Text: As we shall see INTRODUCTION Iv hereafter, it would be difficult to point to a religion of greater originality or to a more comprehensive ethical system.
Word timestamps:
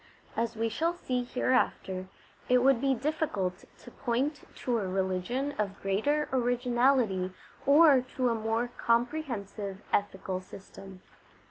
As 0.35 0.55
we 0.55 0.67
shall 0.67 0.95
see 0.95 1.19
INTRODUCTION 1.19 1.21
Iv 1.29 1.33
hereafter, 1.99 2.07
it 2.49 2.63
would 2.63 2.81
be 2.81 2.95
difficult 2.95 3.65
to 3.77 3.91
point 3.91 4.41
to 4.55 4.79
a 4.79 4.87
religion 4.87 5.51
of 5.59 5.79
greater 5.79 6.27
originality 6.33 7.31
or 7.67 8.01
to 8.15 8.29
a 8.29 8.33
more 8.33 8.71
comprehensive 8.79 9.83
ethical 9.93 10.39
system. 10.41 11.03